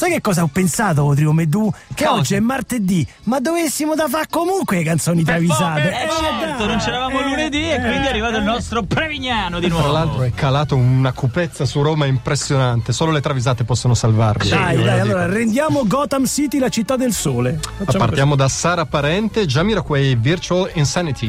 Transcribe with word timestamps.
sai 0.00 0.12
che 0.12 0.22
cosa 0.22 0.42
ho 0.42 0.48
pensato, 0.50 1.12
Trio 1.14 1.32
Medù? 1.32 1.70
Che 1.92 2.04
Cosa? 2.06 2.16
oggi 2.18 2.34
è 2.34 2.40
martedì, 2.40 3.06
ma 3.24 3.38
dovessimo 3.38 3.94
da 3.94 4.08
fare 4.08 4.28
comunque 4.30 4.78
le 4.78 4.82
canzoni 4.82 5.22
travisate. 5.22 5.90
Eh, 5.90 6.08
certo, 6.08 6.64
non 6.64 6.78
c'eravamo 6.78 7.20
eh, 7.20 7.24
lunedì 7.24 7.70
e 7.70 7.78
quindi 7.78 8.06
è 8.06 8.08
arrivato 8.08 8.38
il 8.38 8.44
nostro 8.44 8.82
Prevignano 8.82 9.60
di 9.60 9.66
Tra 9.68 9.76
nuovo. 9.76 9.92
l'altro 9.92 10.22
è 10.22 10.32
calato 10.32 10.74
una 10.74 11.12
cupezza 11.12 11.66
su 11.66 11.82
Roma 11.82 12.06
impressionante, 12.06 12.94
solo 12.94 13.12
le 13.12 13.20
travisate 13.20 13.64
possono 13.64 13.92
salvarvi. 13.92 14.48
Dai, 14.48 14.76
dai, 14.76 14.76
dico. 14.76 14.90
allora 15.02 15.26
rendiamo 15.26 15.82
Gotham 15.86 16.24
City 16.24 16.58
la 16.58 16.70
città 16.70 16.96
del 16.96 17.12
sole. 17.12 17.60
Facciamo 17.60 18.02
Partiamo 18.02 18.36
da 18.36 18.48
Sara 18.48 18.86
Parente, 18.86 19.44
Jamiroquai 19.44 20.14
Virtual 20.14 20.70
Insanity. 20.72 21.28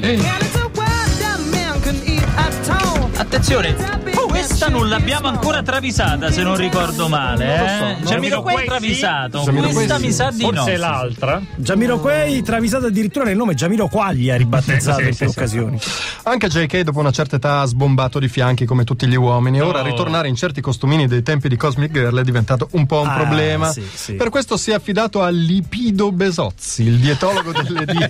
Attenzione, 3.18 4.01
questa 4.28 4.70
non 4.70 4.88
l'abbiamo 4.90 5.28
ancora 5.28 5.62
travisata 5.62 6.32
se 6.32 6.42
non 6.44 6.56
ricordo 6.56 7.08
male. 7.08 7.46
Non 7.46 7.58
lo 7.58 7.64
Eh? 7.64 7.68
so, 7.68 7.84
no. 7.84 7.94
Giamiro 7.94 8.10
Jamiroquai 8.42 8.56
Quay 8.56 8.66
travisato. 8.66 9.40
Questa 9.42 10.00
mi 10.00 10.12
sa 10.12 10.30
di 10.32 10.44
no. 10.44 10.52
Forse 10.52 10.78
l'altra. 10.78 11.42
Giamiro 11.56 12.00
Quay, 12.00 12.42
travisato 12.42 12.86
addirittura 12.88 13.26
nel 13.26 13.36
nome 13.38 13.54
Giamiro 13.54 13.88
Quaglia, 13.88 14.36
ribattezzato 14.36 15.02
Sì, 15.02 15.08
in 15.10 15.16
più 15.16 15.28
sì. 15.30 15.38
occasioni. 15.38 15.80
Anche 16.24 16.48
JK 16.48 16.80
dopo 16.82 17.00
una 17.00 17.12
certa 17.12 17.36
età 17.38 17.60
ha 17.62 17.66
sbombato 17.66 18.20
di 18.20 18.28
fianchi 18.28 18.66
come 18.66 18.84
tutti 18.84 19.08
gli 19.08 19.16
uomini 19.16 19.58
e 19.58 19.62
ora 19.62 19.80
Oh. 19.82 19.84
ritornare 19.84 20.28
in 20.28 20.36
certi 20.36 20.62
costumini 20.62 21.08
dei 21.08 21.24
tempi 21.24 21.50
di 21.50 21.56
Cosmic 21.58 21.92
Girl 21.92 22.20
è 22.20 22.24
diventato 22.24 22.68
un 22.72 22.86
po' 22.86 23.02
un 23.02 23.08
Ah, 23.10 23.14
problema. 23.16 23.72
sì, 23.72 23.84
sì. 23.94 24.14
Per 24.14 24.30
questo 24.30 24.58
si 24.58 24.72
è 24.72 24.74
affidato 24.74 25.22
a 25.22 25.30
Lipido 25.30 26.12
Besozzi, 26.12 26.84
il 26.84 26.98
dietologo 26.98 27.52
delle 27.52 27.86
dive. 27.86 28.10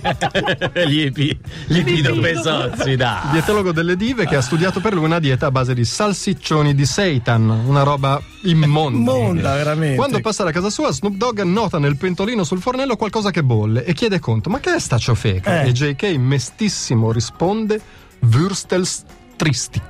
Lipi, 0.86 1.38
lipido 1.66 2.14
Besozzi, 2.16 2.96
dai. 2.96 3.30
dietologo 3.32 3.72
delle 3.72 3.96
dive 3.96 4.26
che 4.26 4.36
ha 4.36 4.40
studiato 4.42 4.80
per 4.80 4.92
lui 4.94 5.04
una 5.04 5.18
dieta 5.18 5.46
a 5.46 5.50
base 5.50 5.74
di 5.74 5.84
salsiccioni 5.92 6.74
di 6.74 6.86
seitan, 6.86 7.48
una 7.48 7.82
roba 7.82 8.20
immonda. 8.44 9.12
Monda, 9.12 9.54
veramente. 9.54 9.96
Quando 9.96 10.20
passa 10.20 10.42
da 10.42 10.50
casa 10.50 10.70
sua, 10.70 10.90
Snoop 10.90 11.16
Dogg 11.16 11.42
nota 11.42 11.78
nel 11.78 11.98
pentolino 11.98 12.44
sul 12.44 12.60
fornello 12.60 12.96
qualcosa 12.96 13.30
che 13.30 13.44
bolle 13.44 13.84
e 13.84 13.92
chiede 13.92 14.18
conto: 14.18 14.48
Ma 14.48 14.58
che 14.58 14.74
è 14.74 14.80
sta 14.80 14.96
ciofeca? 14.96 15.62
Eh. 15.62 15.68
E 15.68 15.72
JK, 15.72 16.02
mestissimo, 16.16 17.12
risponde: 17.12 17.80
Würstels 18.20 19.02
tristi. 19.36 19.80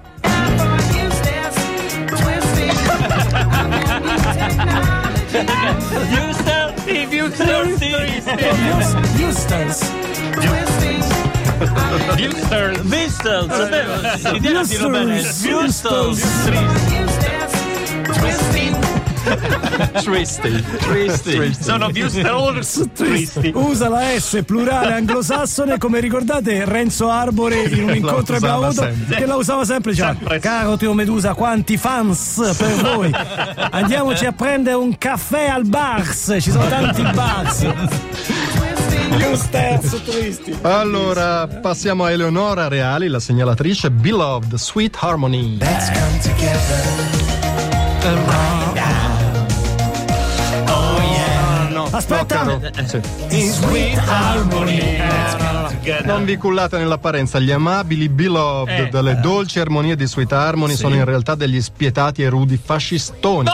Houston, 7.13 7.79
Houston, 8.03 9.21
Eustace. 9.21 11.22
Gilster. 12.17 12.81
Whistles, 12.85 13.69
vero? 13.69 14.33
L'idea 14.33 14.61
a 14.61 14.65
dirlo 14.65 14.89
bene. 14.91 15.15
Whistles. 15.15 16.23
Tristi. 20.03 20.65
Tristi. 20.79 21.57
Sono 21.61 21.91
Gilsters 21.93 22.89
tristi. 22.93 23.53
Usa 23.55 23.89
la 23.89 24.01
S 24.19 24.43
plurale 24.45 24.95
anglosassone 24.95 25.79
come 25.79 26.01
ricordate 26.01 26.65
Renzo 26.65 27.09
Arbore 27.09 27.63
in 27.63 27.85
un 27.85 27.95
incontro 27.95 28.37
che 28.37 28.45
abbiamo 28.45 28.67
avuto 28.67 28.89
che 29.09 29.25
la 29.25 29.37
usava 29.37 29.65
sempre 29.65 29.93
diceva 29.93 30.15
Sempre. 30.19 30.39
caro 30.41 30.77
Teo 30.77 30.93
Medusa 30.93 31.35
quanti 31.35 31.77
fans 31.77 32.55
per 32.59 32.75
voi 32.83 33.11
andiamoci 33.71 34.27
a 34.27 34.33
prendere 34.33 34.77
un 34.77 34.99
caffè 34.99 35.47
al 35.47 35.67
Bars 35.67 36.37
ci 36.41 36.51
sono 36.51 36.67
tanti 36.69 37.03
bars 37.03 37.67
Eustace 39.19 40.03
tristi 40.03 40.57
Allora, 40.63 41.47
passiamo 41.47 42.05
a 42.05 42.11
Eleonora 42.11 42.69
Reali, 42.69 43.09
la 43.09 43.21
segnalatrice. 43.21 43.91
Beloved 43.91 44.55
Sweet 44.55 44.97
Harmony. 45.01 45.59
aspetta. 51.93 52.43
No, 52.43 52.61
sì. 52.87 53.01
Sweet 53.51 53.99
Harmony. 54.07 55.01
Non 56.05 56.25
vi 56.25 56.37
cullate 56.37 56.79
nell'apparenza, 56.79 57.39
gli 57.39 57.51
amabili 57.51 58.09
beloved 58.09 58.87
Eh. 58.87 58.89
delle 58.89 59.19
dolci 59.21 59.59
armonie 59.59 59.97
di 59.97 60.07
Sweet 60.07 60.33
Harmony 60.33 60.75
sono 60.77 60.95
in 60.95 61.05
realtà 61.05 61.35
degli 61.35 61.61
spietati 61.61 62.23
e 62.23 62.29
rudi 62.29 62.59
fascistoni. 62.63 63.49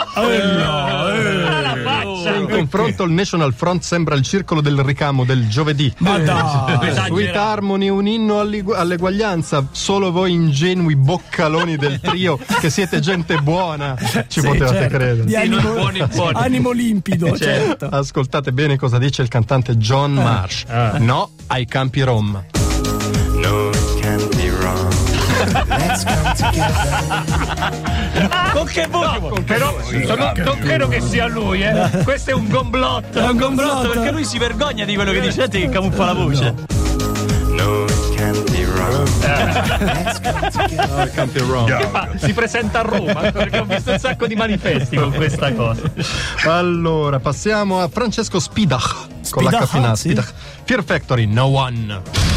In 2.26 2.48
confronto 2.48 3.04
il 3.04 3.12
National 3.12 3.54
Front 3.54 3.82
sembra 3.82 4.14
il 4.14 4.22
circolo 4.22 4.60
del 4.60 4.80
ricamo 4.82 5.24
del 5.24 5.48
giovedì. 5.48 5.92
ma 5.98 6.18
dai 6.18 6.92
Sweet 7.06 7.34
Harmony, 7.36 7.88
un 7.88 8.06
inno 8.06 8.40
all'eguaglianza. 8.40 9.68
Solo 9.70 10.10
voi 10.12 10.32
ingenui 10.32 10.96
boccaloni 10.96 11.76
del 11.76 12.00
trio, 12.00 12.38
che 12.60 12.70
siete 12.70 13.00
gente 13.00 13.38
buona, 13.38 13.96
ci 14.28 14.40
Sì, 14.40 14.46
potevate 14.46 14.76
certo. 14.78 14.96
credere. 14.96 15.24
di 15.24 15.36
animo, 15.36 15.72
buoni, 15.72 16.06
buoni. 16.06 16.38
animo 16.38 16.70
limpido 16.70 17.36
certo 17.36 17.86
Ascoltate 17.90 18.52
bene 18.52 18.76
cosa 18.76 18.98
dice 18.98 19.22
il 19.22 19.28
cantante 19.28 19.76
John 19.76 20.12
Marsh. 20.14 20.64
No 20.98 21.30
ai 21.48 21.66
campi 21.66 22.02
Rom. 22.02 22.44
Con 28.52 28.66
che 28.66 28.86
voce? 28.88 29.42
Però 29.44 29.76
non, 30.16 30.32
non 30.36 30.58
credo 30.58 30.88
che 30.88 31.00
sia 31.00 31.26
lui, 31.26 31.62
eh. 31.62 32.02
Questo 32.02 32.30
è 32.30 32.34
un 32.34 32.48
gomblotto. 32.48 33.18
è 33.18 33.22
un 33.22 33.38
Complotto 33.38 33.46
complotto 33.46 33.88
perché 33.90 34.10
lui 34.10 34.24
si 34.24 34.38
vergogna 34.38 34.84
di 34.84 34.94
quello 34.94 35.12
che 35.12 35.20
dice 35.20 35.32
Senti 35.32 35.60
che 35.60 35.68
camuffa 35.68 36.04
la 36.04 36.12
voce. 36.14 36.54
No 37.48 37.86
ai 40.96 41.10
campi 41.10 41.38
Rom. 41.38 41.90
Ma 41.90 42.08
si 42.16 42.32
presenta 42.32 42.80
a 42.80 42.82
Roma 42.82 43.30
perché 43.32 43.58
ho 43.58 43.64
visto 43.64 43.92
un 43.92 43.98
sacco 43.98 44.26
di 44.26 44.34
manifesti 44.34 44.96
con 44.96 45.12
questa 45.12 45.52
cosa. 45.52 45.82
Allora, 46.46 47.20
passiamo 47.20 47.80
a 47.80 47.88
Francesco 47.88 48.40
Spidach. 48.40 49.06
Con 49.30 49.44
la 49.44 49.66
finale. 49.66 49.96
sì. 49.96 50.08
Spidach. 50.10 50.32
Fear 50.64 50.84
Factory, 50.84 51.26
no 51.26 51.44
one. 51.46 52.27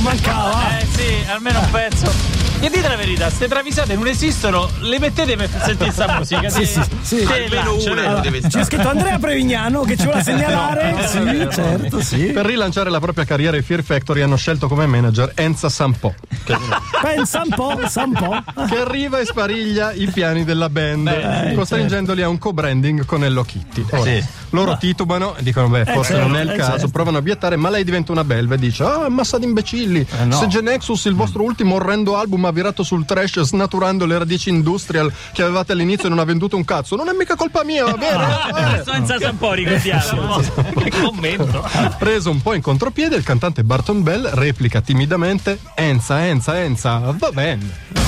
Mancava 0.00 0.78
Eh 0.78 0.86
sì, 0.86 1.24
almeno 1.30 1.60
un 1.60 1.70
pezzo. 1.70 2.37
E 2.60 2.70
dite 2.70 2.88
la 2.88 2.96
verità, 2.96 3.30
ste 3.30 3.46
travisate 3.46 3.94
non 3.94 4.08
esistono, 4.08 4.68
le 4.80 4.98
mettete 4.98 5.36
per 5.36 5.48
sentire 5.64 5.92
sta 5.92 6.14
musica. 6.18 6.48
Sì, 6.48 6.66
sì, 6.66 6.80
sì. 7.02 7.22
Almeno 7.24 7.76
una 7.76 8.14
deve 8.20 8.40
C'è 8.40 8.64
scritto 8.64 8.88
Andrea 8.88 9.16
Prevignano 9.18 9.82
che 9.82 9.96
ci 9.96 10.04
vuole 10.04 10.22
segnalare. 10.24 11.06
sì, 11.06 11.48
certo, 11.52 12.00
sì. 12.02 12.24
Per 12.26 12.44
rilanciare 12.44 12.90
la 12.90 12.98
propria 12.98 13.24
carriera, 13.24 13.56
i 13.56 13.62
Fear 13.62 13.84
Factory 13.84 14.22
hanno 14.22 14.36
scelto 14.36 14.66
come 14.66 14.86
manager 14.86 15.32
Enza 15.36 15.68
Sampo, 15.68 16.14
che, 16.44 16.56
Pensa 17.00 17.42
un 17.44 17.54
po', 17.54 17.80
sa 17.86 18.02
un 18.02 18.12
po'. 18.12 18.42
che 18.66 18.76
arriva 18.78 19.20
e 19.20 19.24
spariglia 19.24 19.92
i 19.92 20.06
piani 20.12 20.44
della 20.44 20.68
band, 20.68 21.54
costringendoli 21.54 22.22
a 22.22 22.28
un 22.28 22.38
co-branding 22.38 23.04
con 23.04 23.22
Hello 23.22 23.44
Kitty. 23.44 23.84
Ora, 23.90 24.02
Sì. 24.02 24.24
Loro 24.50 24.78
titubano 24.78 25.36
e 25.36 25.42
dicono: 25.42 25.68
Beh, 25.68 25.84
forse 25.84 26.14
certo, 26.14 26.26
non 26.26 26.36
è 26.38 26.42
il 26.42 26.50
eh, 26.50 26.56
caso. 26.56 26.70
certo. 26.72 26.88
Provano 26.88 27.18
a 27.18 27.20
obiettare, 27.20 27.56
ma 27.56 27.68
lei 27.68 27.84
diventa 27.84 28.12
una 28.12 28.24
belva 28.24 28.54
e 28.54 28.58
dice: 28.58 28.82
Ah, 28.82 29.08
massa 29.10 29.36
di 29.38 29.44
imbecilli. 29.44 30.06
Se 30.30 30.46
Genexus, 30.48 31.04
il 31.04 31.14
vostro 31.14 31.42
ultimo 31.42 31.74
orrendo 31.74 32.16
album, 32.16 32.46
ha 32.48 32.52
virato 32.52 32.82
sul 32.82 33.04
trash, 33.04 33.40
snaturando 33.40 34.06
le 34.06 34.18
radici 34.18 34.48
industrial 34.48 35.12
che 35.32 35.42
avevate 35.42 35.72
all'inizio 35.72 36.06
e 36.06 36.08
non 36.08 36.18
ha 36.18 36.24
venduto 36.24 36.56
un 36.56 36.64
cazzo, 36.64 36.96
non 36.96 37.08
è 37.08 37.12
mica 37.12 37.36
colpa 37.36 37.64
mia, 37.64 37.84
va 37.84 37.96
bene? 37.96 38.78
Eh. 38.78 38.82
Senza 38.84 39.18
Sampori, 39.18 39.64
ricordiamo. 39.64 40.40
Che 40.76 40.90
commento. 40.90 41.68
Preso 41.98 42.30
un 42.30 42.42
po' 42.42 42.54
in 42.54 42.62
contropiede, 42.62 43.16
il 43.16 43.24
cantante 43.24 43.62
Barton 43.62 44.02
Bell 44.02 44.30
replica 44.32 44.80
timidamente: 44.80 45.58
Enza, 45.74 46.26
Enza, 46.26 46.60
Enza, 46.60 47.14
va 47.16 47.30
bene. 47.30 48.07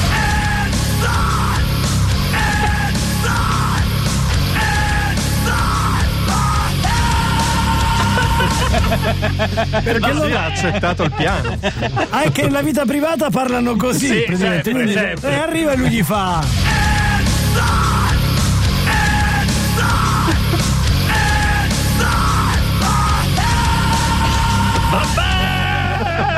Perché 9.82 10.12
non 10.12 10.32
ha 10.32 10.44
accettato 10.46 11.02
il 11.04 11.12
piano? 11.12 11.58
Anche 12.10 12.42
nella 12.42 12.62
vita 12.62 12.84
privata 12.84 13.30
parlano 13.30 13.76
così, 13.76 14.06
Sì, 14.06 14.22
Presidente. 14.26 14.62
sempre, 14.72 14.92
sempre. 14.92 15.30
e 15.30 15.34
arriva 15.38 15.72
e 15.72 15.76
lui 15.76 15.88
gli 15.90 16.02
fa. 16.02 16.40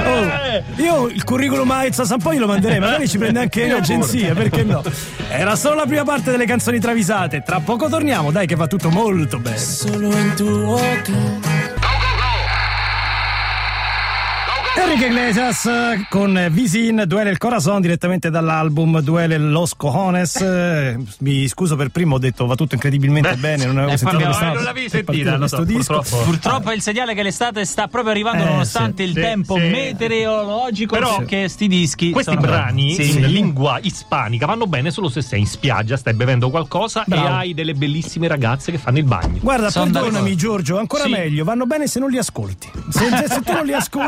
Oh, 0.04 0.82
io 0.82 1.06
il 1.08 1.24
curriculum 1.24 1.70
a 1.70 1.84
Ezza 1.84 2.04
San 2.04 2.18
poi 2.20 2.36
lo 2.36 2.46
manderei, 2.46 2.78
magari 2.80 3.08
ci 3.08 3.18
prende 3.18 3.40
anche 3.40 3.62
in 3.64 3.72
agenzia, 3.72 4.34
perché 4.34 4.62
no? 4.62 4.82
Era 5.28 5.56
solo 5.56 5.76
la 5.76 5.86
prima 5.86 6.02
parte 6.04 6.30
delle 6.30 6.44
canzoni 6.44 6.78
travisate. 6.78 7.42
Tra 7.42 7.60
poco 7.60 7.88
torniamo, 7.88 8.30
dai, 8.30 8.46
che 8.46 8.54
va 8.56 8.66
tutto 8.66 8.90
molto 8.90 9.38
bene. 9.38 9.56
Enrique 14.92 15.08
Iglesias 15.10 15.68
con 16.10 16.48
Visin, 16.50 17.04
Duele 17.06 17.30
il 17.30 17.38
Corazon 17.38 17.80
direttamente 17.80 18.28
dall'album 18.28 19.00
Duele 19.00 19.38
Los 19.38 19.74
Cojones. 19.74 20.36
Eh, 20.36 20.98
Mi 21.20 21.48
scuso 21.48 21.76
per 21.76 21.88
primo, 21.88 22.16
ho 22.16 22.18
detto 22.18 22.44
va 22.44 22.56
tutto 22.56 22.74
incredibilmente 22.74 23.34
bene, 23.36 23.64
non 23.64 23.78
avevo 23.78 23.92
eh, 23.92 23.96
sentito 23.96 24.20
Fabio, 24.20 24.26
questa- 24.36 24.50
eh, 24.50 24.54
non 24.54 24.64
l'avevi 24.64 24.88
sentita, 24.90 25.46
so, 25.48 25.64
disco. 25.64 25.94
purtroppo. 25.94 26.24
Purtroppo 26.24 26.70
è 26.72 26.74
il 26.74 26.82
segnale 26.82 27.14
che 27.14 27.22
l'estate 27.22 27.64
sta 27.64 27.88
proprio 27.88 28.12
arrivando 28.12 28.42
Eh, 28.42 28.46
nonostante 28.48 29.02
sì. 29.04 29.08
il 29.08 29.14
Sì, 29.14 29.20
tempo 29.22 29.54
sì. 29.54 29.60
meteorologico 29.62 30.94
Però 30.94 31.24
che 31.24 31.48
sti 31.48 31.68
dischi 31.68 32.10
Questi 32.10 32.32
sono- 32.34 32.44
brani 32.46 32.92
Sì. 32.92 33.12
in 33.18 33.26
lingua 33.28 33.78
ispanica 33.80 34.44
vanno 34.44 34.66
bene 34.66 34.90
solo 34.90 35.08
se 35.08 35.22
sei 35.22 35.40
in 35.40 35.46
spiaggia, 35.46 35.96
stai 35.96 36.12
bevendo 36.12 36.50
qualcosa 36.50 37.04
Bravo. 37.06 37.26
e 37.28 37.30
hai 37.30 37.54
delle 37.54 37.72
bellissime 37.72 38.28
ragazze 38.28 38.70
che 38.70 38.76
fanno 38.76 38.98
il 38.98 39.04
bagno. 39.04 39.38
Guarda, 39.40 39.70
Sono 39.70 39.86
perdonami 39.86 40.12
d'accordo. 40.12 40.36
Giorgio, 40.36 40.78
ancora 40.78 41.04
Sì. 41.04 41.10
meglio, 41.12 41.44
vanno 41.44 41.64
bene 41.64 41.86
se 41.86 41.98
non 41.98 42.10
li 42.10 42.18
ascolti. 42.18 42.68
Se, 42.90 43.08
se- 43.08 43.26
se 43.28 43.40
tu 43.42 43.52
non 43.54 43.64
li 43.64 43.72
ascolti, 43.72 44.00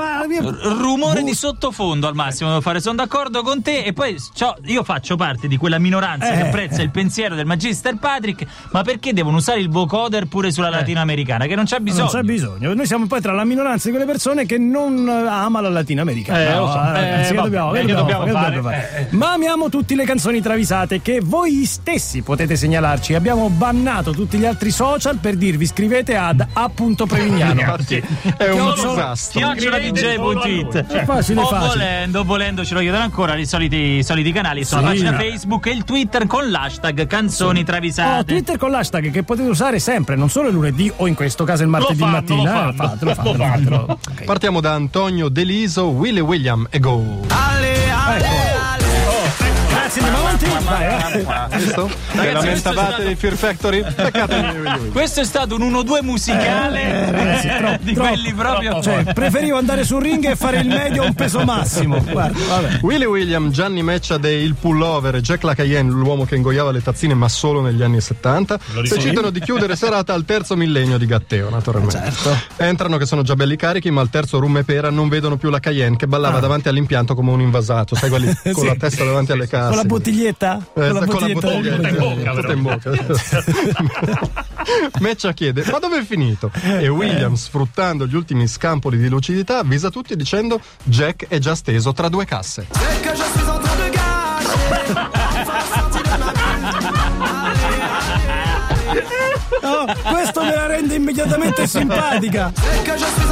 rumore 0.77 1.23
di 1.23 1.35
sottofondo 1.35 2.07
al 2.07 2.15
massimo 2.15 2.49
devo 2.51 2.61
fare 2.61 2.81
sono 2.81 2.97
d'accordo 2.97 3.43
con 3.43 3.63
te 3.63 3.83
e 3.83 3.93
poi 3.93 4.17
io 4.65 4.83
faccio 4.85 5.17
parte 5.17 5.49
di 5.49 5.57
quella 5.57 5.79
minoranza 5.79 6.33
Eh. 6.33 6.37
che 6.37 6.43
apprezza 6.49 6.83
il 6.83 6.91
pensiero 6.91 7.35
del 7.35 7.47
Magister 7.47 7.97
Patrick 7.97 8.45
ma 8.71 8.83
perché 8.83 9.13
devono 9.13 9.37
usare 9.39 9.61
il 9.61 9.69
vocoder 9.69 10.27
pure 10.27 10.51
sulla 10.53 10.69
latinoamericana 10.71 11.47
che 11.47 11.55
non 11.55 11.65
c'è 11.65 11.79
bisogno 11.79 12.03
Non 12.05 12.13
c'è 12.13 12.23
bisogno. 12.23 12.75
Noi 12.75 12.87
siamo 12.87 13.07
poi 13.07 13.21
tra 13.21 13.33
la 13.33 13.45
minoranza 13.45 13.87
di 13.89 13.95
quelle 13.95 14.11
persone 14.11 14.47
che 14.47 14.59
non 14.59 15.09
eh, 15.09 15.29
ama 15.29 15.61
la 15.61 15.69
latina 15.71 16.03
americana. 16.03 16.39
Eh, 16.41 16.57
lo 16.57 16.67
so. 16.71 16.95
eh, 16.95 17.21
Eh, 17.21 17.25
sì, 17.25 17.35
che 17.35 17.41
dobbiamo, 17.41 17.71
che 17.73 17.81
dobbiamo 17.81 18.01
dobbiamo 18.01 18.27
fare, 18.27 18.27
che 18.27 18.33
fare? 18.33 18.55
dobbiamo 18.55 18.69
fare. 18.69 19.09
Eh, 19.11 19.17
Ma 19.17 19.33
amiamo 19.33 19.69
tutte 19.69 19.95
le 19.95 20.05
canzoni 20.05 20.41
travisate 20.41 21.01
che 21.03 21.21
voi 21.23 21.65
stessi 21.65 22.23
potete 22.23 22.57
segnalarci. 22.57 23.15
Abbiamo 23.15 23.49
bannato 23.51 24.13
tutti 24.13 24.39
gli 24.39 24.47
altri 24.47 24.71
social 24.71 25.19
per 25.19 25.37
dirvi 25.37 25.67
scrivete 25.67 26.17
ad 26.17 26.45
a.prevignano. 26.53 27.61
Infatti 27.61 27.97
è 28.37 28.49
un 28.51 28.57
Chiocciola- 28.73 28.93
disastro. 28.93 29.41
chioccioladj.it 30.65 30.87
È 30.93 31.05
facile, 31.05 31.41
o 31.41 31.47
facile. 31.47 31.69
volendo, 31.69 32.25
volendo 32.25 32.65
ce 32.65 32.75
lo 32.75 32.81
chiedono 32.81 33.03
ancora 33.03 33.37
i 33.37 33.47
soliti, 33.47 33.77
i 33.77 34.03
soliti 34.05 34.33
canali 34.33 34.65
sono 34.65 34.83
la 34.83 34.89
Sì. 34.91 35.03
pagina 35.03 35.17
Facebook 35.19 35.67
e 35.67 35.71
il 35.71 35.85
Twitter 35.85 36.27
con 36.27 36.51
l'hashtag 36.51 37.07
canzoni 37.07 37.61
Oh, 37.61 37.65
travisate 37.65 38.25
Twitter 38.25 38.57
con 38.59 38.71
l'hashtag 38.71 39.11
che 39.11 39.23
potete 39.23 39.49
usare 39.49 39.79
sempre, 39.79 40.17
non 40.17 40.29
solo 40.31 40.49
il 40.49 40.55
lunedì 40.55 40.91
o 40.97 41.07
in 41.07 41.15
questo 41.15 41.45
caso 41.45 41.63
il 41.63 41.69
martedì 41.69 41.99
fanno, 42.01 42.13
mattina. 42.13 42.37
lo 42.37 42.69
eh, 42.71 42.73
fanno, 42.75 42.89
fatelo, 42.89 43.15
fatelo, 43.15 43.33
lo 43.33 43.37
fanno. 43.45 43.55
fatelo. 43.55 43.99
Ok. 44.11 44.25
Partiamo 44.25 44.61
da 44.61 44.73
Antonio 44.73 45.29
Deliso, 45.29 45.89
Willy 45.89 46.21
William 46.21 46.67
e 46.71 46.79
Go. 46.81 47.21
Grazie, 47.27 48.44
Visto? 50.65 51.87
Che 51.87 51.93
questo 52.15 52.21
è 52.21 52.33
lamentavate 52.33 52.61
stato- 52.93 53.03
dei 53.03 53.15
Fear 53.17 53.35
Factory? 53.35 53.85
Di 53.85 54.91
questo 54.91 55.21
è 55.21 55.25
stato 55.25 55.55
un 55.57 55.63
1-2 55.63 56.03
musicale 56.03 56.83
Eh, 56.83 57.11
ragazzi, 57.11 57.49
troppo, 57.49 57.79
di 57.83 57.93
troppo. 57.95 58.09
quelli 58.09 58.33
proprio 58.33 58.83
Cioè, 58.83 59.13
preferivo 59.13 59.57
andare 59.59 59.85
sul 59.85 60.03
ring 60.03 60.25
e 60.29 60.37
fare 60.37 60.59
il 60.61 60.69
medio 60.69 61.03
a 61.03 61.07
un 61.07 61.15
peso 61.15 61.41
massimo. 61.45 62.01
Guarda. 62.01 62.79
Willy 62.83 63.05
William, 63.05 63.51
Gianni 63.51 63.83
Meccia 63.83 64.17
dei 64.19 64.43
Il 64.45 64.55
Pullover 64.55 65.17
e 65.17 65.21
Jack 65.21 65.43
Lacayenne, 65.43 65.91
l'uomo 65.91 66.25
che 66.25 66.37
ingoiava 66.37 66.71
le 66.71 66.83
tazzine 66.83 67.15
ma 67.15 67.29
solo 67.29 67.61
negli 67.61 67.83
anni 67.83 68.01
70, 68.01 68.59
decidono 68.83 69.31
di 69.31 69.41
chiudere 69.41 69.77
serata 69.77 70.15
al 70.15 70.25
terzo 70.25 70.57
millennio 70.57 70.99
di 70.99 71.07
Gatteo, 71.07 71.51
naturalmente. 71.51 71.99
Certo. 72.13 72.37
Entrano 72.57 72.97
che 72.97 73.07
sono 73.07 73.23
già 73.23 73.35
belli 73.35 73.57
carichi, 73.57 73.91
ma 73.91 74.01
al 74.01 74.09
terzo 74.11 74.39
rum 74.39 74.57
e 74.59 74.65
pera 74.65 74.91
non 74.91 75.09
vedono 75.09 75.37
più 75.37 75.51
la 75.51 75.61
Cayenne 75.61 75.97
che 75.97 76.07
ballava 76.07 76.41
davanti 76.41 76.69
all'impianto 76.69 77.15
come 77.15 77.31
un 77.31 77.41
invasato, 77.41 77.95
sai 77.95 78.09
quelli 78.09 78.27
con 78.53 78.53
Ah. 78.55 78.59
Sì. 78.61 78.67
la 78.67 78.75
testa 78.77 79.05
davanti 79.05 79.33
alle 79.33 79.47
casse. 79.49 79.69
Con 79.69 79.77
la 79.77 79.85
bottiglietta? 79.85 80.54
Eh, 80.57 81.07
con 81.07 81.21
la 81.21 81.27
bottiglietta 81.33 81.89
in 81.89 81.97
bocca, 81.97 82.35
tutta 82.35 82.53
in 82.53 82.63
bocca. 82.63 82.91
Meccia 85.01 85.33
chiede: 85.33 85.65
Ma 85.71 85.79
dove 85.79 85.99
è 85.99 86.05
finito? 86.05 86.51
E 86.63 86.89
William, 86.89 87.35
sfruttando 87.35 88.07
gli 88.07 88.15
ultimi 88.15 88.47
scampoli 88.47 88.99
di 88.99 89.09
lucidità, 89.09 89.59
avvisa 89.59 89.91
tutti 89.91 90.17
dicendo: 90.17 90.61
Jack 90.83 91.29
è 91.29 91.39
già 91.39 91.55
steso 91.55 91.93
tra 91.93 92.09
due 92.09 92.25
casse. 92.25 92.67
Oh, 99.63 99.87
questo 100.13 100.43
me 100.43 100.55
la 100.55 100.67
rende 100.67 100.95
immediatamente 100.95 101.67
simpatica. 101.67 102.53
Jack 102.55 102.91
è 102.91 102.97
già 102.97 103.07
steso 103.07 103.24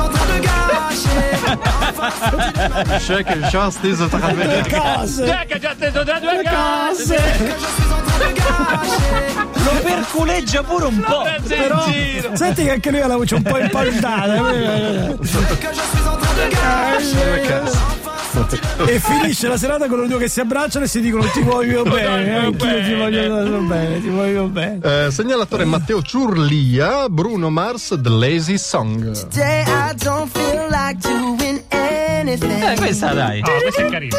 Jack 5.25 5.53
ha 5.53 5.59
già 5.59 5.75
teso 5.79 6.03
da 6.03 6.19
due 6.19 6.37
Le 6.37 6.43
case. 6.43 7.57
lo 9.65 9.71
perculeggia 9.83 10.63
pure 10.63 10.85
un 10.87 11.01
po' 11.01 11.27
Però, 11.47 11.85
senti 12.33 12.65
che 12.65 12.71
anche 12.71 12.91
lui 12.91 13.01
ha 13.01 13.07
la 13.07 13.17
voce 13.17 13.35
un 13.35 13.43
po' 13.43 13.59
impaldata. 13.59 14.37
Due 14.37 15.63
e 18.87 18.99
finisce 18.99 19.49
la 19.49 19.57
serata 19.57 19.87
con 19.87 19.97
loro 19.97 20.09
due 20.09 20.19
che 20.19 20.29
si 20.29 20.41
abbracciano 20.41 20.85
e 20.85 20.89
si 20.89 21.01
dicono 21.01 21.25
ti 21.25 21.43
voglio 21.43 21.83
bene, 21.89 22.37
anch'io 22.37 22.83
ti 22.83 22.95
voglio 22.95 23.61
bene, 23.61 24.01
ti 24.01 24.09
voglio 24.09 24.47
bene. 24.47 25.07
Eh, 25.07 25.11
segnalatore 25.11 25.65
Matteo 25.65 26.03
Ciurlia, 26.03 27.09
Bruno 27.09 27.51
Mars, 27.51 27.99
The 28.01 28.09
Lazy 28.09 28.57
Song. 28.59 29.13
Today 29.13 29.63
I 29.63 29.95
don't 29.97 30.31
feel 30.31 30.67
like 30.71 30.99
doing 31.01 31.23
anything. 31.25 31.42
Eh, 32.27 32.77
questa 32.77 33.13
dai 33.13 33.41
Ah, 33.41 33.51
questo 33.61 33.81
è 33.81 33.87
carino. 33.91 34.17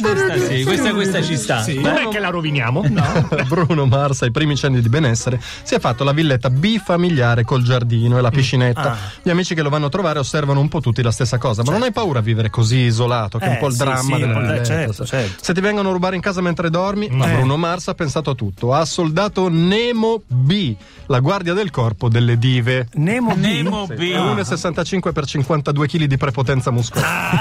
questa, 0.00 0.38
sì, 0.46 0.64
questa, 0.64 0.92
questa 0.92 1.22
ci 1.22 1.36
sta 1.36 1.64
Non 1.66 1.96
è 1.96 2.08
che 2.08 2.18
la 2.18 2.28
roviniamo? 2.28 2.82
Bruno 3.46 3.86
Mars 3.86 4.22
ai 4.22 4.30
primi 4.30 4.56
cenni 4.56 4.80
di 4.80 4.88
benessere 4.88 5.40
si 5.62 5.74
è 5.74 5.78
fatto 5.78 6.04
la 6.04 6.12
villetta 6.12 6.50
bifamiliare 6.50 7.44
col 7.44 7.62
giardino 7.62 8.18
e 8.18 8.20
la 8.20 8.30
piscinetta. 8.30 8.96
Gli 9.22 9.30
amici 9.30 9.54
che 9.54 9.62
lo 9.62 9.68
vanno 9.70 9.86
a 9.86 9.88
trovare 9.88 10.18
osservano 10.18 10.60
un 10.60 10.68
po' 10.68 10.80
tutti 10.80 11.02
la 11.02 11.10
stessa 11.10 11.38
cosa, 11.38 11.62
ma 11.64 11.72
non 11.72 11.82
hai 11.82 11.92
paura 11.92 12.18
a 12.18 12.22
vivere 12.22 12.50
così 12.50 12.78
isolato, 12.78 13.38
che 13.38 13.44
è 13.44 13.48
un 13.48 13.54
Eh, 13.54 13.58
po' 13.58 13.66
il 13.66 13.72
sì, 13.72 13.78
dramma 13.78 14.00
sì, 14.16 14.20
della 14.20 14.38
eh, 14.38 14.40
villetta. 14.40 14.64
certo, 14.64 15.04
certo. 15.04 15.44
Se 15.44 15.54
ti 15.54 15.60
vengono 15.60 15.88
a 15.90 15.92
rubare 15.92 16.16
in 16.16 16.22
casa 16.22 16.40
mentre 16.40 16.70
dormi, 16.70 17.08
ma 17.10 17.26
Bruno 17.26 17.56
Mars 17.56 17.88
ha 17.88 17.94
pensato 17.94 18.30
a 18.30 18.34
tutto. 18.34 18.72
Ha 18.74 18.84
soldato 18.84 19.48
Nemo 19.48 20.22
B, 20.26 20.74
la 21.06 21.20
guardia 21.20 21.52
del 21.54 21.70
corpo 21.70 22.08
delle 22.08 22.38
dive. 22.38 22.88
Nemo 22.94 23.34
B. 23.34 23.38
Nemo 23.38 23.86
B 23.86 23.92
È 23.92 24.18
1,65 24.18 25.12
per 25.12 25.24
52 25.26 25.86
kg 25.86 26.04
di 26.04 26.16
prepotenza 26.16 26.70
muscolare. 26.70 27.35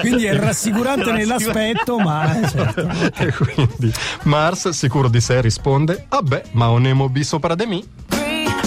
Quindi 0.00 0.24
è 0.26 0.36
rassicurante 0.36 1.12
nell'aspetto, 1.12 1.98
ma 1.98 2.40
eh, 2.40 2.48
certo. 2.48 2.88
e 3.22 3.32
quindi 3.32 3.92
Mars, 4.22 4.68
sicuro 4.70 5.08
di 5.08 5.20
sé, 5.20 5.40
risponde: 5.40 6.06
Vabbè, 6.08 6.42
ma 6.52 6.70
ho 6.70 6.78
Nemo 6.78 7.08
B 7.08 7.20
sopra 7.20 7.54
di 7.54 7.66
me. 7.66 7.82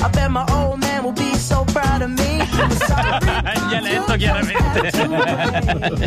I 0.01 0.07
bet 0.11 0.29
my 0.29 0.45
old 0.51 0.79
man 0.79 1.03
will 1.03 1.11
be 1.11 1.35
so 1.37 1.65
proud 1.73 2.01
of 2.01 2.07
me. 2.07 2.37
il 3.53 3.67
dialetto 3.67 4.13
chiaramente 4.15 4.91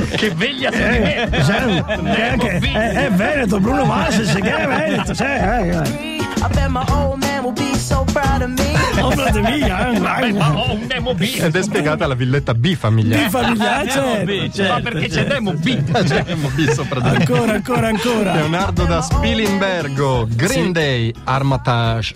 Che 0.16 0.30
veglia 0.30 0.70
su 0.70 0.78
di 0.78 0.98
me. 0.98 1.28
Cioè, 1.44 1.84
è, 1.84 2.30
anche- 2.30 2.58
è- 2.58 2.92
è 3.06 3.10
Veneto, 3.10 3.60
Bruno 3.60 3.84
Mars, 3.84 4.32
che 4.32 4.54
è 4.56 4.66
Veneto, 4.66 5.14
cioè, 5.14 5.60
eh, 5.60 5.76
eh. 5.76 6.21
I 6.42 6.48
bet 6.48 6.70
my 6.70 6.84
old 6.90 7.20
man 7.20 7.44
will 7.44 7.52
be 7.52 7.74
so 7.76 8.04
proud 8.12 8.42
of 8.42 8.50
me. 8.50 8.74
Oh, 9.00 9.10
frate 9.12 9.40
mia, 9.40 9.92
eh, 9.92 10.32
ma 10.32 10.52
ho 10.52 10.72
un 10.74 10.86
Nemo 10.88 11.14
B. 11.14 11.22
Ed 11.38 11.54
è 11.54 11.62
spiegata 11.62 12.06
la 12.06 12.14
villetta 12.14 12.52
di 12.52 12.74
familiare, 12.74 13.30
Nemo 13.30 13.56
certo. 13.56 14.24
B, 14.24 14.40
Ma 14.46 14.52
certo, 14.52 14.82
perché 14.82 15.08
c'è 15.08 15.14
certo. 15.14 15.32
Nemo 15.34 15.52
B? 15.52 15.92
C'è 16.02 16.24
Nemo 16.26 16.48
B 16.48 16.70
sopra 16.70 17.00
di 17.00 17.10
me. 17.10 17.16
Ancora, 17.16 17.52
ancora, 17.52 17.86
ancora. 17.88 18.34
Leonardo 18.34 18.84
da 18.84 19.00
Spilimbergo, 19.00 20.26
Green 20.30 20.72
Day, 20.72 21.12
Armatage. 21.24 22.14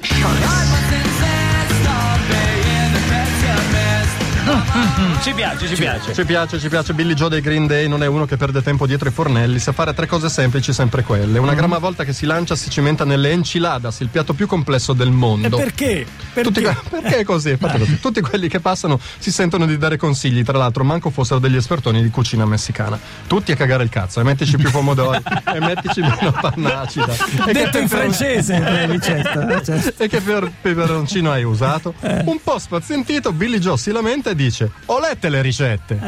Ci 5.23 5.33
piace 5.35 5.67
ci 5.67 5.75
piace 5.75 6.13
Ci 6.15 6.25
piace, 6.25 6.59
ci 6.61 6.69
piace. 6.69 6.93
Billy 6.95 7.15
Joe 7.15 7.29
dei 7.29 7.41
Green 7.41 7.67
Day 7.67 7.89
non 7.89 8.03
è 8.03 8.07
uno 8.07 8.27
che 8.27 8.37
perde 8.37 8.63
tempo 8.63 8.87
dietro 8.87 9.09
i 9.09 9.13
fornelli, 9.13 9.59
sa 9.59 9.73
fare 9.73 9.93
tre 9.93 10.07
cose 10.07 10.29
semplici, 10.29 10.73
sempre 10.73 11.03
quelle. 11.03 11.39
Una 11.39 11.55
gramma 11.55 11.79
volta 11.79 12.05
che 12.05 12.13
si 12.13 12.27
lancia 12.27 12.55
si 12.55 12.71
cimenta 12.71 13.05
nelle 13.05 13.31
enchiladas, 13.33 14.01
il 14.01 14.09
piatto 14.09 14.35
più 14.35 14.47
complesso 14.47 14.93
del 14.93 15.09
E 15.09 15.11
mondo. 15.11 15.57
perché? 15.57 16.07
Tutti 16.35 16.61
Perché? 16.63 16.77
perché 16.89 17.25
così? 17.25 17.57
Così. 17.59 17.99
Tutti 18.01 18.21
quelli 18.21 18.49
che 18.49 18.61
passano 18.61 19.01
si 19.19 19.31
sentono 19.33 19.67
di 19.67 19.77
dare 19.79 19.97
consigli, 19.97 20.43
tra 20.45 20.59
l'altro 20.59 20.85
manco 20.85 21.11
fossero 21.11 21.41
degli 21.41 21.57
espertoni 21.57 22.03
di 22.03 22.11
cucina 22.11 22.45
messicana. 22.47 22.99
Tutti 23.27 23.53
a 23.53 23.57
cagare 23.57 23.83
il 23.83 23.89
cazzo, 23.89 24.21
e 24.21 24.23
mettici 24.23 24.57
più 24.57 24.71
pomodori, 24.71 25.21
e 25.55 25.61
mettici 25.61 26.01
meno 26.01 26.33
panna 26.41 26.81
acida. 26.83 27.15
E 27.47 27.53
Detto 27.53 27.79
in 27.79 27.89
francese, 27.89 28.55
eh, 28.55 28.87
Ricetta. 28.87 29.57
eh, 29.59 29.65
certo. 29.65 30.03
E 30.03 30.09
che 30.09 30.21
per- 30.21 30.51
peperoncino 30.61 31.31
hai 31.31 31.45
usato? 31.45 31.95
Eh. 32.01 32.23
Un 32.27 32.39
po' 32.43 32.59
spazientito, 32.59 33.33
Billy 33.33 33.59
Joe 33.59 33.77
si 33.77 33.91
lamenta 33.93 34.31
e 34.31 34.35
dice: 34.35 34.71
Ho 34.87 34.99
lette 35.09 35.29
le 35.29 35.41
ricette. 35.41 35.99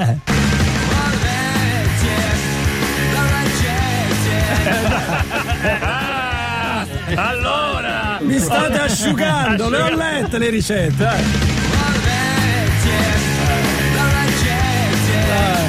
Ah, 5.80 6.84
allora. 7.28 8.18
Mi 8.20 8.38
state 8.38 8.80
asciugando, 8.80 9.68
le 9.68 9.80
ho 9.80 9.94
lette 9.94 10.38
le 10.38 10.50
ricette. 10.50 11.08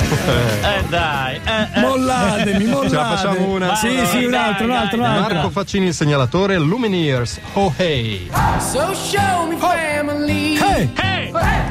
eh. 0.10 0.78
eh 0.78 0.84
dai 0.90 1.36
eh, 1.36 1.68
eh. 1.76 1.80
Mollatemi, 1.82 2.66
mollate. 2.66 2.90
Ce 2.90 2.96
la 2.96 3.06
facciamo 3.16 3.46
una? 3.54 3.76
Sì, 3.76 4.06
sì, 4.08 4.24
un 4.26 4.34
altro, 4.34 4.66
un 4.66 4.72
altro, 4.72 4.98
un 4.98 5.04
altro. 5.06 5.34
Marco 5.36 5.50
Faccini, 5.52 5.88
il 5.88 5.94
segnalatore, 5.94 6.58
Lumineers, 6.58 7.40
Oh 7.54 7.72
Hey. 7.78 8.30
So 8.60 8.94
show 8.94 9.48
me 9.48 9.56
family. 9.58 10.58
Hey, 10.58 10.90
Hey! 10.96 11.19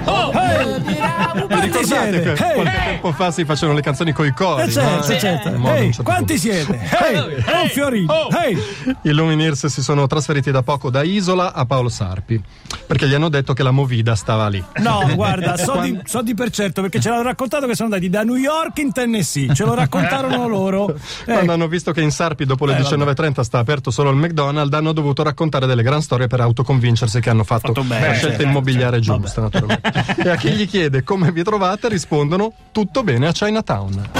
Quanti 0.08 1.66
Ricordate 1.66 1.84
siete? 1.84 2.32
che 2.34 2.52
qualche 2.54 2.78
tempo 2.84 3.12
fa 3.12 3.30
si 3.30 3.44
facevano 3.44 3.76
le 3.76 3.82
canzoni 3.82 4.12
coi 4.12 4.32
cori. 4.32 4.62
Eh, 4.62 4.70
certo, 4.70 5.12
no? 5.12 5.18
certo. 5.18 5.48
In 5.48 5.54
modo 5.56 5.74
Ehi, 5.74 5.86
un 5.86 5.92
certo 5.92 6.02
quanti 6.02 6.34
punto. 6.38 6.52
siete? 6.52 6.88
Ehi, 7.10 7.44
un 7.62 7.68
fiorino. 7.68 8.28
Ehi. 8.44 8.58
I 9.02 9.10
Lumineers 9.12 9.66
si 9.66 9.82
sono 9.82 10.06
trasferiti 10.06 10.50
da 10.50 10.62
poco 10.62 10.90
da 10.90 11.02
Isola 11.02 11.52
a 11.52 11.64
Paolo 11.66 11.88
Sarpi 11.88 12.42
perché 12.86 13.06
gli 13.06 13.14
hanno 13.14 13.28
detto 13.28 13.52
che 13.52 13.62
la 13.62 13.70
movida 13.70 14.14
stava 14.14 14.48
lì. 14.48 14.62
No, 14.76 15.08
guarda, 15.14 15.56
so 15.56 15.80
di, 15.80 15.98
so 16.04 16.22
di 16.22 16.34
per 16.34 16.50
certo 16.50 16.80
perché 16.82 17.00
ce 17.00 17.10
l'hanno 17.10 17.22
raccontato 17.22 17.66
che 17.66 17.74
sono 17.74 17.88
andati 17.92 18.10
da 18.10 18.22
New 18.24 18.36
York 18.36 18.78
in 18.78 18.92
Tennessee. 18.92 19.54
Ce 19.54 19.64
lo 19.64 19.74
raccontarono 19.74 20.48
loro. 20.48 20.84
Quando 21.24 21.42
Ecco. 21.42 21.52
hanno 21.52 21.68
visto 21.68 21.92
che 21.92 22.00
in 22.00 22.10
Sarpi 22.10 22.44
dopo 22.44 22.64
le 22.66 22.76
Eh, 22.76 22.80
19.30 22.80 23.40
sta 23.42 23.58
aperto 23.58 23.90
solo 23.90 24.10
il 24.10 24.16
McDonald's, 24.16 24.74
hanno 24.74 24.92
dovuto 24.92 25.22
raccontare 25.22 25.66
delle 25.66 25.82
gran 25.82 26.02
storie 26.02 26.26
per 26.26 26.40
autoconvincersi 26.40 27.20
che 27.20 27.30
hanno 27.30 27.44
fatto, 27.44 27.68
Fatto 27.68 27.82
bene, 27.82 28.06
la 28.08 28.12
scelta 28.14 28.28
certo. 28.36 28.42
immobiliare 28.42 29.00
giusta, 29.00 29.40
naturalmente. 29.42 29.97
e 30.16 30.28
a 30.28 30.36
chi 30.36 30.50
gli 30.50 30.68
chiede 30.68 31.02
come 31.02 31.32
vi 31.32 31.42
trovate 31.42 31.88
rispondono 31.88 32.52
tutto 32.72 33.02
bene 33.02 33.28
a 33.28 33.32
Chinatown. 33.32 34.10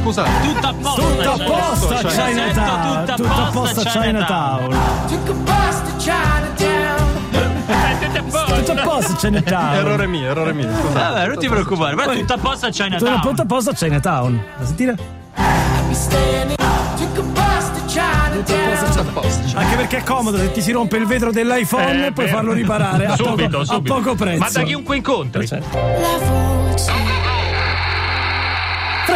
Scusate, 0.00 0.30
Tutto 0.46 0.66
a 0.66 0.74
posto. 0.74 1.02
Tutto 1.02 1.30
a 1.30 1.36
cioè. 1.36 1.46
posto 1.46 1.88
a 1.88 1.96
Tutto 1.96 2.08
Chinatown. 2.08 3.04
tutto 3.06 3.24
a 3.24 3.50
posto 3.50 3.80
a 3.80 3.84
Chinatown. 3.84 4.78
Tutto 5.08 5.32
a 8.72 8.82
posto 8.82 9.12
a 9.12 9.16
Chinatown. 9.16 9.74
errore 9.74 10.06
mio, 10.06 10.30
errore 10.30 10.52
mio, 10.52 10.68
scusate. 10.72 10.92
Vabbè, 10.94 11.26
non 11.26 11.38
ti 11.38 11.48
preoccupare, 11.48 11.96
però 11.96 12.12
tutto 12.12 12.32
a 12.32 12.38
posto 12.38 12.66
a 12.66 12.70
Chinatown. 12.70 13.20
tutto 13.20 13.42
a 13.42 13.46
posto 13.46 13.70
a 13.70 13.74
Chinatown. 13.74 14.42
A 14.60 14.64
sentire? 14.64 14.96
To 18.44 18.52
Chinatown. 18.52 19.54
Anche 19.54 19.76
perché 19.76 19.96
è 19.98 20.02
comodo 20.02 20.36
se 20.38 20.52
ti 20.52 20.60
si 20.60 20.72
rompe 20.72 20.96
il 20.96 21.06
vetro 21.06 21.30
dell'iPhone 21.32 22.06
Eh, 22.06 22.12
puoi 22.12 22.28
farlo 22.28 22.52
riparare 22.52 23.06
a, 23.06 23.16
Subito, 23.16 23.48
poco, 23.48 23.60
a 23.60 23.64
subito. 23.64 23.94
poco 23.94 24.14
prezzo. 24.14 24.38
Ma 24.38 24.50
da 24.50 24.62
chiunque 24.62 24.96
incontri. 24.96 25.46
Certo. 25.46 25.76
La 25.76 26.18
voce. 26.18 27.35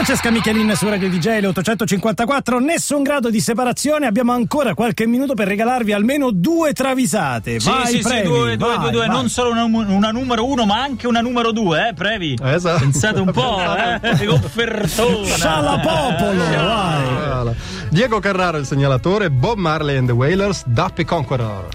Francesca 0.02 0.30
Michelin 0.30 0.74
su 0.76 0.88
Radio 0.88 1.10
DJ, 1.10 1.40
le 1.40 1.46
854, 1.48 2.58
nessun 2.58 3.02
grado 3.02 3.28
di 3.28 3.38
separazione, 3.38 4.06
abbiamo 4.06 4.32
ancora 4.32 4.72
qualche 4.72 5.06
minuto 5.06 5.34
per 5.34 5.46
regalarvi 5.46 5.92
almeno 5.92 6.30
due 6.30 6.72
travisate. 6.72 7.60
Sì, 7.60 7.68
vai, 7.68 7.86
sì, 7.86 7.96
sì, 7.96 8.02
premi, 8.04 8.22
due, 8.22 8.56
due, 8.56 8.66
vai, 8.68 8.78
due, 8.78 8.90
due. 8.92 9.06
vai. 9.06 9.08
non 9.14 9.28
solo 9.28 9.50
una, 9.50 9.64
una 9.64 10.10
numero 10.10 10.46
uno, 10.46 10.64
ma 10.64 10.80
anche 10.80 11.06
una 11.06 11.20
numero 11.20 11.52
due, 11.52 11.88
eh, 11.88 11.92
Previ. 11.92 12.38
Eh, 12.42 12.54
esatto. 12.54 12.80
Pensate 12.80 13.20
un 13.20 13.30
po', 13.30 13.58
eh, 13.60 14.26
offertona. 14.26 15.26
Scialapopolo, 15.26 16.44
vai. 16.44 17.04
Voilà. 17.26 17.54
Diego 17.90 18.20
Carraro 18.20 18.56
il 18.56 18.64
segnalatore, 18.64 19.28
Bob 19.30 19.58
Marley 19.58 19.98
and 19.98 20.06
the 20.06 20.14
Wailers, 20.14 20.64
Dappy 20.64 21.04
Conqueror. 21.04 21.68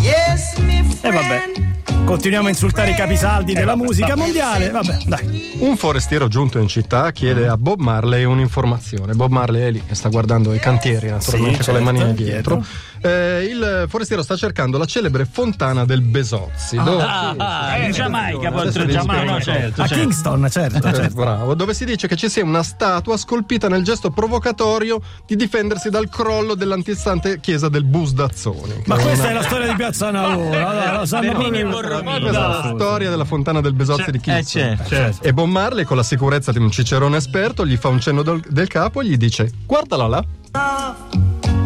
Yes, 0.00 0.56
me 0.60 0.78
E 0.78 0.82
friend. 0.94 1.14
vabbè, 1.14 1.73
continuiamo 2.04 2.46
a 2.46 2.50
insultare 2.50 2.90
i 2.90 2.94
capisaldi 2.94 3.54
della 3.54 3.76
musica 3.76 4.14
mondiale, 4.16 4.70
vabbè, 4.70 4.98
dai. 5.06 5.56
Un 5.58 5.76
forestiero 5.76 6.28
giunto 6.28 6.58
in 6.58 6.68
città 6.68 7.10
chiede 7.12 7.48
a 7.48 7.56
Bob 7.56 7.80
Marley 7.80 8.24
un'informazione. 8.24 9.14
Bob 9.14 9.30
Marley 9.30 9.62
è 9.62 9.70
lì 9.70 9.82
che 9.86 9.94
sta 9.94 10.08
guardando 10.10 10.52
i 10.52 10.58
cantieri, 10.58 11.08
naturalmente, 11.08 11.62
Sì, 11.62 11.70
con 11.70 11.74
le 11.74 11.80
certo, 11.80 11.82
manine 11.82 12.14
dietro. 12.14 12.64
Eh, 13.04 13.44
il 13.50 13.84
forestiero 13.88 14.22
sta 14.22 14.34
cercando 14.34 14.78
la 14.78 14.86
celebre 14.86 15.26
fontana 15.30 15.84
del 15.84 16.00
Besozzi. 16.00 16.76
dove- 16.82 17.02
Ah, 17.02 17.34
ah, 17.36 17.76
in 17.84 17.92
Giamaica, 17.92 18.50
oltre 18.54 18.86
Giamaica, 18.86 19.40
certo, 19.40 19.82
A 19.82 19.86
certo. 19.86 20.02
Kingston, 20.02 20.48
certo, 20.50 20.88
Eh, 20.88 20.94
certo. 20.94 21.14
Bravo, 21.14 21.54
dove 21.54 21.74
si 21.74 21.84
dice 21.84 22.08
che 22.08 22.16
ci 22.16 22.30
sia 22.30 22.42
una 22.44 22.62
statua 22.62 23.18
scolpita 23.18 23.68
nel 23.68 23.82
gesto 23.84 24.10
provocatorio 24.10 25.02
di 25.26 25.36
difendersi 25.36 25.90
dal 25.90 26.08
crollo 26.08 26.54
dell'antistante 26.54 27.40
chiesa 27.40 27.68
del 27.68 27.84
Busdazzoni. 27.84 28.84
Ma 28.86 28.94
che 28.96 29.00
è 29.02 29.04
questa 29.04 29.22
una- 29.24 29.30
è 29.30 29.34
la 29.34 29.42
storia 29.42 29.66
di 29.68 29.74
Piazza 29.74 30.10
Navona, 30.10 30.66
allora, 30.68 30.96
lo 31.00 31.04
sanno 31.04 31.32
proprio-. 31.32 31.68
Questa 31.68 32.28
è 32.28 32.32
la 32.32 32.72
storia 32.74 33.10
della 33.10 33.24
fontana 33.26 33.60
del 33.60 33.74
Besozzi 33.74 34.10
di 34.12 34.16
Eh, 34.16 34.20
Kingston. 34.20 34.78
certo. 34.88 35.22
E 35.22 35.32
Bob 35.34 35.48
Marley, 35.50 35.84
con 35.84 35.98
la 35.98 36.02
sicurezza 36.02 36.52
di 36.52 36.58
un 36.58 36.70
cicerone 36.70 37.18
esperto, 37.18 37.66
gli 37.66 37.76
fa 37.76 37.88
un 37.88 38.00
cenno 38.00 38.22
del, 38.22 38.42
del 38.48 38.66
capo 38.68 39.02
e 39.02 39.04
gli 39.04 39.16
dice: 39.18 39.50
Guardala 39.66 40.06
là. 40.06 40.24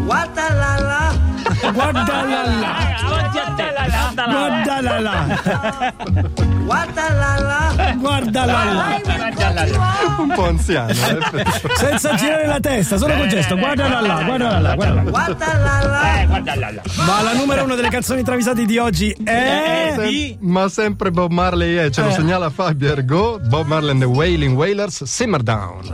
Guarda 0.04 0.52
la 0.54 0.80
la. 0.80 0.97
Guardala 1.72 2.44
là, 2.60 2.76
Avanti 3.04 3.38
a 3.38 3.54
te, 3.56 3.64
guardala. 3.74 4.36
guardala 4.54 5.00
là, 5.00 5.92
Guarda 6.64 7.08
la 7.10 7.32
la. 7.42 7.96
guardala 7.96 9.66
là. 9.66 10.16
Un 10.18 10.32
po' 10.34 10.44
anziano, 10.46 10.90
eh. 10.90 11.44
Senza 11.76 12.14
girare 12.16 12.46
la 12.46 12.60
testa, 12.60 12.96
solo 12.96 13.14
col 13.14 13.26
gesto, 13.28 13.56
guardala 13.56 14.00
là, 14.00 14.22
guardala 14.24 14.58
là, 14.60 14.74
guardala 14.74 15.02
là. 15.02 15.10
Guarda 15.10 15.46
la 15.56 15.86
la. 15.86 16.20
Eh, 16.22 16.26
guarda 16.26 16.54
là, 16.56 16.70
là. 16.72 16.82
Ma 17.06 17.22
la 17.22 17.32
numero 17.34 17.64
uno 17.64 17.74
delle 17.74 17.88
canzoni 17.90 18.22
travisate 18.22 18.64
di 18.64 18.78
oggi 18.78 19.10
è... 19.24 19.94
Eh, 19.98 20.36
Ma 20.40 20.68
sempre 20.68 21.10
Bob 21.10 21.30
Marley 21.32 21.74
è, 21.76 21.90
ce 21.90 22.02
lo 22.02 22.08
Eh. 22.08 22.12
segnala 22.12 22.50
Fabio 22.50 22.90
Ergo, 22.92 23.38
Bob 23.42 23.66
Marley 23.66 23.90
and 23.90 24.00
the 24.00 24.06
Wailing 24.06 24.54
Wailers, 24.56 25.04
Simmer 25.04 25.42
Down. 25.42 25.92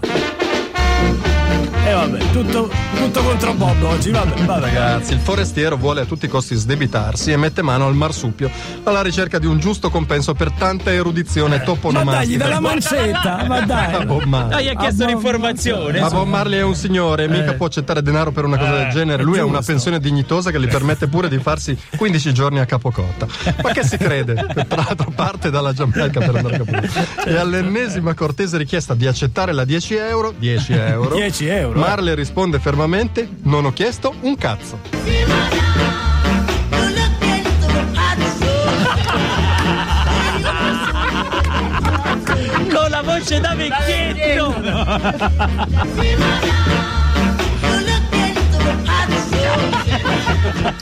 Vabbè, 1.94 2.30
tutto, 2.32 2.70
tutto 2.96 3.22
contro 3.22 3.54
Bob 3.54 3.82
oggi, 3.84 4.10
vabbè, 4.10 4.42
vabbè. 4.44 4.60
Ragazzi, 4.60 5.12
il 5.12 5.20
forestiero 5.20 5.76
vuole 5.76 6.00
a 6.00 6.04
tutti 6.04 6.24
i 6.24 6.28
costi 6.28 6.56
sdebitarsi 6.56 7.30
e 7.30 7.36
mette 7.36 7.62
mano 7.62 7.86
al 7.86 7.94
marsupio 7.94 8.50
alla 8.82 9.00
ricerca 9.00 9.38
di 9.38 9.46
un 9.46 9.58
giusto 9.60 9.90
compenso 9.90 10.34
per 10.34 10.50
tanta 10.50 10.92
erudizione 10.92 11.50
Ma 11.50 11.56
dagli 11.56 11.64
toponomastica. 11.66 12.44
dalla 12.44 12.60
mancetta, 12.60 13.44
ma 13.46 13.60
dai. 13.60 14.04
Bob 14.06 14.22
Marley. 14.24 14.64
Gli 14.64 14.68
ha 14.68 14.74
chiesto 14.74 15.06
l'informazione. 15.06 16.00
Ma 16.00 16.08
Bob 16.10 16.26
Marley 16.26 16.58
è 16.58 16.62
un 16.62 16.74
signore, 16.74 17.28
mica 17.28 17.54
può 17.54 17.66
accettare 17.66 18.02
denaro 18.02 18.32
per 18.32 18.44
una 18.44 18.58
cosa 18.58 18.76
del 18.76 18.88
genere. 18.90 19.22
Lui 19.22 19.38
ha 19.38 19.44
una 19.44 19.58
giusto. 19.58 19.72
pensione 19.72 20.00
dignitosa 20.00 20.50
che 20.50 20.60
gli 20.60 20.68
permette 20.68 21.06
pure 21.06 21.28
di 21.28 21.38
farsi 21.38 21.78
15 21.96 22.34
giorni 22.34 22.58
a 22.58 22.66
Capocotta. 22.66 23.26
Ma 23.62 23.70
che 23.70 23.84
si 23.84 23.96
crede? 23.96 24.34
Tra 24.34 24.82
l'altro 24.84 25.12
parte 25.14 25.50
dalla 25.50 25.72
Giamaica 25.72 26.18
per 26.18 26.34
andare 26.34 26.56
a 26.56 26.58
Capocotta. 26.64 27.24
E 27.24 27.36
all'ennesima 27.36 28.14
cortese 28.14 28.56
richiesta 28.58 28.94
di 28.94 29.06
accettare 29.06 29.52
la 29.52 29.64
10 29.64 29.94
euro, 29.94 30.34
10 30.36 30.72
euro, 30.72 31.14
10 31.14 31.46
euro, 31.46 31.78
eh. 31.78 31.83
Marley 31.86 32.14
risponde 32.14 32.58
fermamente: 32.58 33.28
Non 33.42 33.66
ho 33.66 33.72
chiesto 33.72 34.14
un 34.22 34.36
cazzo. 34.36 34.78
Con 42.72 42.90
la 42.90 43.02
voce 43.02 43.38
da 43.38 43.54
vecchietto. 43.54 44.54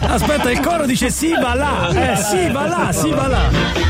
Aspetta, 0.01 0.51
il 0.51 0.61
coro 0.61 0.87
dice 0.87 1.11
sì, 1.11 1.33
va 1.33 1.55
là. 1.55 2.13
Eh, 2.13 2.17
sì, 2.17 2.49
va 2.51 2.67
là, 2.67 2.93
sì, 2.93 3.11
va 3.11 3.27
là. 3.27 3.83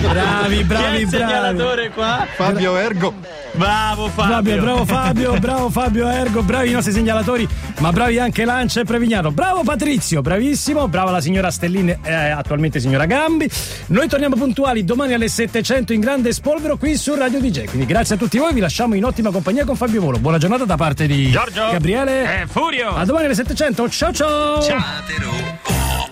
Bravi, 0.00 0.54
Chi 0.56 0.60
è 0.60 0.64
bravi, 0.64 0.98
il 1.00 1.06
bravi. 1.06 1.08
segnalatore 1.08 1.90
qua? 1.90 2.26
Fabio 2.36 2.76
Ergo. 2.76 3.14
Bravo 3.52 4.08
Fabio. 4.08 4.34
Fabio, 4.34 4.60
bravo 4.60 4.84
Fabio, 4.84 5.38
bravo 5.38 5.70
Fabio 5.70 6.08
Ergo, 6.08 6.42
bravi 6.42 6.68
i 6.68 6.72
nostri 6.72 6.92
segnalatori, 6.92 7.48
ma 7.78 7.90
bravi 7.92 8.18
anche 8.20 8.44
Lancia 8.44 8.80
e 8.80 8.84
Prevignano. 8.84 9.32
Bravo 9.32 9.62
Patrizio, 9.64 10.20
bravissimo, 10.22 10.86
brava 10.86 11.10
la 11.10 11.20
signora 11.20 11.50
Stellini, 11.50 11.96
eh, 12.02 12.12
attualmente 12.14 12.78
signora 12.78 13.06
Gambi. 13.06 13.50
Noi 13.86 14.06
torniamo 14.06 14.36
puntuali 14.36 14.84
domani 14.84 15.14
alle 15.14 15.28
700 15.28 15.92
in 15.92 16.00
grande 16.00 16.32
spolvero 16.32 16.76
qui 16.76 16.96
su 16.96 17.14
Radio 17.16 17.40
DJ. 17.40 17.64
Quindi 17.64 17.86
grazie 17.86 18.14
a 18.14 18.18
tutti 18.18 18.38
voi, 18.38 18.52
vi 18.54 18.60
lasciamo 18.60 18.94
in 18.94 19.04
ottima 19.04 19.30
compagnia 19.30 19.64
con 19.64 19.74
Fabio 19.74 20.00
Volo. 20.00 20.18
Buona 20.18 20.38
giornata 20.38 20.64
da 20.64 20.76
parte 20.76 21.06
di 21.08 21.30
Giorgio. 21.30 21.70
Gabriele. 21.72 22.42
Eh, 22.42 22.46
Furio. 22.46 22.94
A 22.94 23.04
domani 23.04 23.24
alle 23.24 23.34
700. 23.34 23.88
Ciao 23.88 24.12
ciao. 24.12 24.62
Ciao. 24.62 25.87